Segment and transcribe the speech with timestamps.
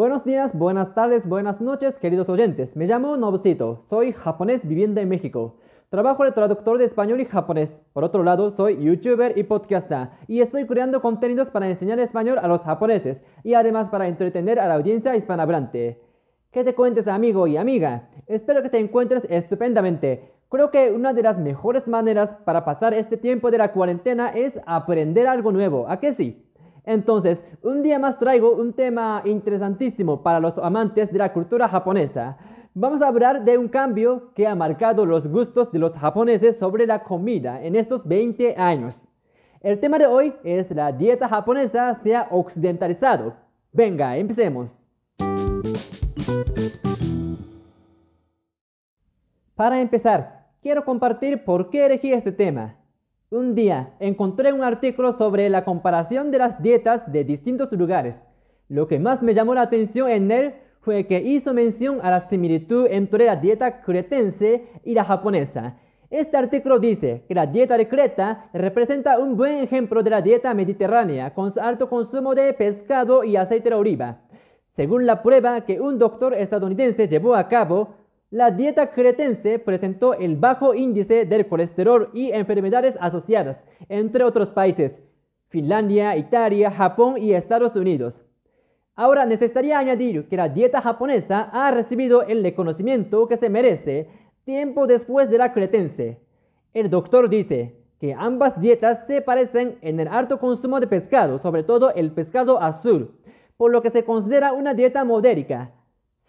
[0.00, 2.74] Buenos días, buenas tardes, buenas noches, queridos oyentes.
[2.74, 5.56] Me llamo Nobucito, soy japonés viviendo en México.
[5.90, 7.70] Trabajo de traductor de español y japonés.
[7.92, 12.48] Por otro lado, soy youtuber y podcaster y estoy creando contenidos para enseñar español a
[12.48, 16.00] los japoneses y además para entretener a la audiencia hispanohablante.
[16.50, 18.08] ¿Qué te cuentes, amigo y amiga?
[18.26, 20.30] Espero que te encuentres estupendamente.
[20.48, 24.58] Creo que una de las mejores maneras para pasar este tiempo de la cuarentena es
[24.64, 25.90] aprender algo nuevo.
[25.90, 26.49] ¿A qué sí?
[26.84, 32.38] Entonces, un día más traigo un tema interesantísimo para los amantes de la cultura japonesa.
[32.74, 36.86] Vamos a hablar de un cambio que ha marcado los gustos de los japoneses sobre
[36.86, 39.00] la comida en estos 20 años.
[39.60, 43.34] El tema de hoy es la dieta japonesa se ha occidentalizado.
[43.72, 44.74] Venga, empecemos.
[49.54, 52.76] Para empezar, quiero compartir por qué elegí este tema.
[53.32, 58.16] Un día encontré un artículo sobre la comparación de las dietas de distintos lugares.
[58.68, 62.28] Lo que más me llamó la atención en él fue que hizo mención a la
[62.28, 65.76] similitud entre la dieta cretense y la japonesa.
[66.10, 70.52] Este artículo dice que la dieta de Creta representa un buen ejemplo de la dieta
[70.52, 74.22] mediterránea con alto consumo de pescado y aceite de oliva.
[74.74, 77.94] Según la prueba que un doctor estadounidense llevó a cabo,
[78.30, 83.56] la dieta cretense presentó el bajo índice del colesterol y enfermedades asociadas,
[83.88, 84.92] entre otros países,
[85.48, 88.14] Finlandia, Italia, Japón y Estados Unidos.
[88.94, 94.08] Ahora necesitaría añadir que la dieta japonesa ha recibido el reconocimiento que se merece
[94.44, 96.20] tiempo después de la cretense.
[96.72, 101.64] El doctor dice que ambas dietas se parecen en el alto consumo de pescado, sobre
[101.64, 103.10] todo el pescado azul,
[103.56, 105.72] por lo que se considera una dieta modérica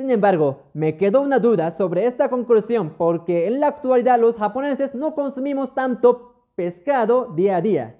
[0.00, 4.94] sin embargo, me quedó una duda sobre esta conclusión porque en la actualidad los japoneses
[4.94, 7.96] no consumimos tanto pescado día a día.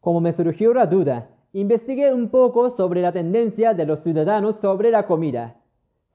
[0.00, 4.90] Como me surgió la duda, investigué un poco sobre la tendencia de los ciudadanos sobre
[4.90, 5.54] la comida.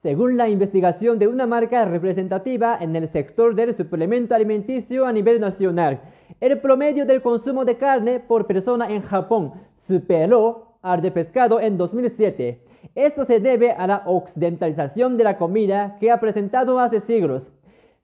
[0.02, 5.40] Según la investigación de una marca representativa en el sector del suplemento alimenticio a nivel
[5.40, 6.02] nacional,
[6.42, 9.54] el promedio del consumo de carne por persona en Japón
[9.88, 12.62] superó al de pescado en 2007.
[12.96, 17.44] Esto se debe a la occidentalización de la comida que ha presentado hace siglos.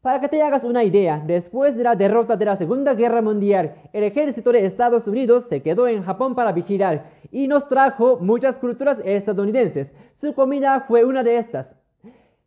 [0.02, 3.76] Para que te hagas una idea, después de la derrota de la Segunda Guerra Mundial,
[3.92, 8.58] el ejército de Estados Unidos se quedó en Japón para vigilar y nos trajo muchas
[8.58, 9.92] culturas estadounidenses.
[10.22, 11.76] Su comida fue una de estas.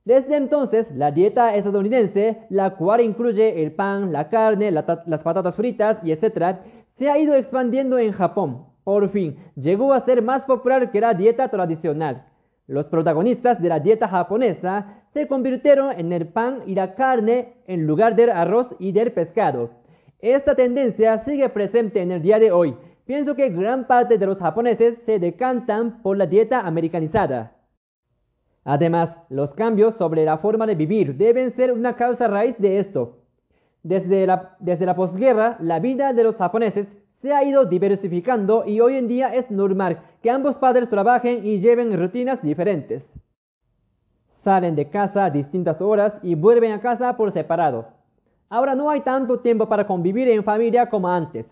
[0.05, 5.99] Desde entonces, la dieta estadounidense, la cual incluye el pan, la carne, las patatas fritas
[6.03, 6.57] y etc.,
[6.97, 8.70] se ha ido expandiendo en Japón.
[8.91, 12.25] Por fin, llegó a ser más popular que la dieta tradicional.
[12.67, 17.87] Los protagonistas de la dieta japonesa se convirtieron en el pan y la carne en
[17.87, 19.71] lugar del arroz y del pescado.
[20.19, 22.75] Esta tendencia sigue presente en el día de hoy.
[23.07, 27.53] Pienso que gran parte de los japoneses se decantan por la dieta americanizada.
[28.65, 33.19] Además, los cambios sobre la forma de vivir deben ser una causa raíz de esto.
[33.85, 36.89] Desde la, desde la posguerra, la vida de los japoneses
[37.21, 41.61] se ha ido diversificando y hoy en día es normal que ambos padres trabajen y
[41.61, 43.03] lleven rutinas diferentes.
[44.43, 47.89] Salen de casa a distintas horas y vuelven a casa por separado.
[48.49, 51.47] Ahora no hay tanto tiempo para convivir en familia como antes.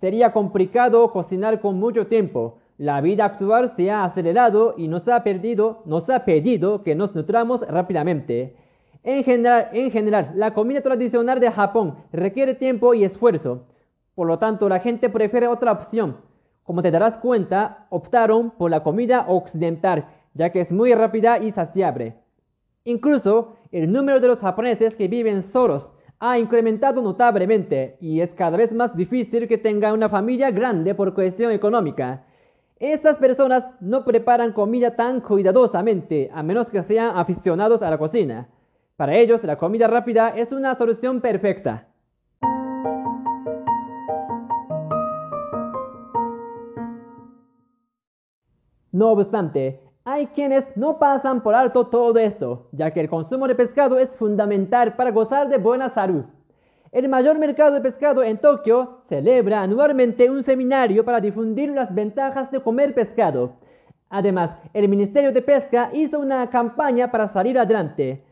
[0.00, 2.58] Sería complicado cocinar con mucho tiempo.
[2.78, 7.14] La vida actual se ha acelerado y nos ha, perdido, nos ha pedido que nos
[7.14, 8.56] nutramos rápidamente.
[9.02, 13.62] En general, en general, la comida tradicional de Japón requiere tiempo y esfuerzo.
[14.16, 16.16] Por lo tanto, la gente prefiere otra opción.
[16.64, 21.50] Como te darás cuenta, optaron por la comida occidental, ya que es muy rápida y
[21.50, 22.16] saciable.
[22.84, 28.56] Incluso, el número de los japoneses que viven solos ha incrementado notablemente y es cada
[28.56, 32.24] vez más difícil que tengan una familia grande por cuestión económica.
[32.80, 38.48] Estas personas no preparan comida tan cuidadosamente, a menos que sean aficionados a la cocina.
[38.96, 41.88] Para ellos, la comida rápida es una solución perfecta.
[48.96, 53.54] No obstante, hay quienes no pasan por alto todo esto, ya que el consumo de
[53.54, 56.24] pescado es fundamental para gozar de buena salud.
[56.92, 62.50] El mayor mercado de pescado en Tokio celebra anualmente un seminario para difundir las ventajas
[62.50, 63.56] de comer pescado.
[64.08, 68.24] Además, el Ministerio de Pesca hizo una campaña para salir adelante.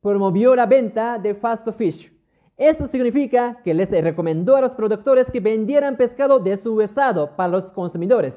[0.00, 2.12] Promovió la venta de fast fish.
[2.56, 7.48] Eso significa que les recomendó a los productores que vendieran pescado de su estado para
[7.48, 8.34] los consumidores.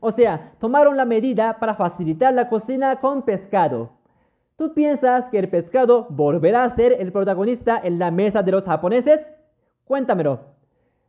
[0.00, 3.90] O sea, tomaron la medida para facilitar la cocina con pescado.
[4.56, 8.64] ¿Tú piensas que el pescado volverá a ser el protagonista en la mesa de los
[8.64, 9.20] japoneses?
[9.84, 10.54] Cuéntamelo.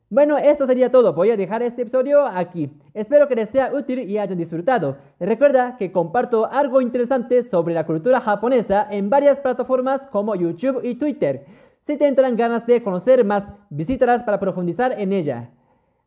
[0.10, 1.14] Bueno, esto sería todo.
[1.14, 2.72] Voy a dejar este episodio aquí.
[2.94, 4.98] Espero que les sea útil y hayan disfrutado.
[5.20, 10.96] Recuerda que comparto algo interesante sobre la cultura japonesa en varias plataformas como YouTube y
[10.96, 11.46] Twitter.
[11.86, 15.50] Si te entran ganas de conocer más, visítalas para profundizar en ella.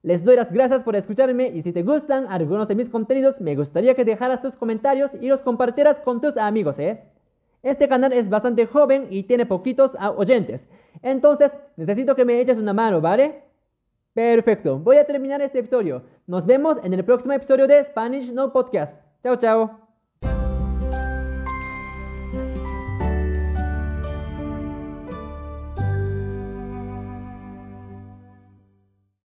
[0.03, 3.57] Les doy las gracias por escucharme y si te gustan algunos de mis contenidos, me
[3.57, 7.03] gustaría que dejaras tus comentarios y los compartieras con tus amigos, ¿eh?
[7.63, 10.61] Este canal es bastante joven y tiene poquitos oyentes.
[11.03, 13.43] Entonces, necesito que me eches una mano, ¿vale?
[14.15, 16.03] Perfecto, voy a terminar este episodio.
[16.27, 18.95] Nos vemos en el próximo episodio de Spanish No Podcast.
[19.23, 19.88] Chao, chao.